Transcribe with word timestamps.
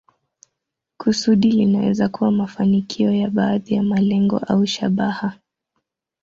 Kusudi 0.97 1.51
linaweza 1.51 2.09
kuwa 2.09 2.31
mafanikio 2.31 3.11
ya 3.13 3.29
baadhi 3.29 3.73
ya 3.73 3.83
malengo 3.83 4.37
au 4.37 4.65
shabaha. 4.67 5.35